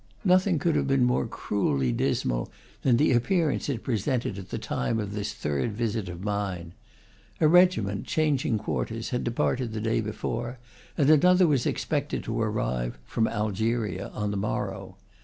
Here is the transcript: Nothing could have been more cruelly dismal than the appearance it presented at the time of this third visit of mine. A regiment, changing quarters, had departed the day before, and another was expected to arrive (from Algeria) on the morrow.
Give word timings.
Nothing 0.25 0.57
could 0.57 0.75
have 0.75 0.87
been 0.87 1.03
more 1.05 1.27
cruelly 1.27 1.91
dismal 1.91 2.49
than 2.81 2.97
the 2.97 3.11
appearance 3.11 3.69
it 3.69 3.83
presented 3.83 4.39
at 4.39 4.49
the 4.49 4.57
time 4.57 4.97
of 4.99 5.13
this 5.13 5.31
third 5.31 5.73
visit 5.73 6.09
of 6.09 6.23
mine. 6.23 6.71
A 7.39 7.47
regiment, 7.47 8.07
changing 8.07 8.57
quarters, 8.57 9.11
had 9.11 9.23
departed 9.23 9.73
the 9.73 9.79
day 9.79 10.01
before, 10.01 10.57
and 10.97 11.07
another 11.11 11.45
was 11.45 11.67
expected 11.67 12.23
to 12.23 12.41
arrive 12.41 12.97
(from 13.05 13.27
Algeria) 13.27 14.07
on 14.09 14.31
the 14.31 14.37
morrow. 14.37 14.97